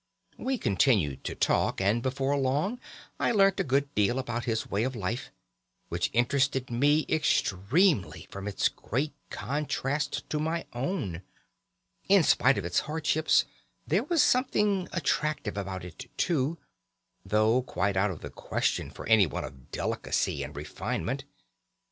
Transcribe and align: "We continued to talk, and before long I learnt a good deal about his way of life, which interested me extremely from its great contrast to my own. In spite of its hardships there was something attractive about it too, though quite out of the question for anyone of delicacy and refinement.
"We 0.39 0.57
continued 0.57 1.23
to 1.25 1.35
talk, 1.35 1.79
and 1.79 2.01
before 2.01 2.35
long 2.35 2.79
I 3.19 3.31
learnt 3.31 3.59
a 3.59 3.63
good 3.63 3.93
deal 3.93 4.17
about 4.17 4.45
his 4.45 4.65
way 4.67 4.83
of 4.83 4.95
life, 4.95 5.29
which 5.89 6.09
interested 6.11 6.71
me 6.71 7.05
extremely 7.07 8.27
from 8.31 8.47
its 8.47 8.67
great 8.67 9.13
contrast 9.29 10.27
to 10.31 10.39
my 10.39 10.65
own. 10.73 11.21
In 12.09 12.23
spite 12.23 12.57
of 12.57 12.65
its 12.65 12.79
hardships 12.79 13.45
there 13.85 14.03
was 14.05 14.23
something 14.23 14.87
attractive 14.91 15.55
about 15.55 15.85
it 15.85 16.09
too, 16.17 16.57
though 17.23 17.61
quite 17.61 17.95
out 17.95 18.09
of 18.09 18.21
the 18.21 18.31
question 18.31 18.89
for 18.89 19.05
anyone 19.05 19.43
of 19.43 19.69
delicacy 19.69 20.41
and 20.41 20.55
refinement. 20.55 21.25